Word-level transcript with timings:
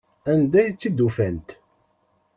Anda 0.31 0.57
ay 0.61 0.69
tt-id-ufant? 0.73 1.49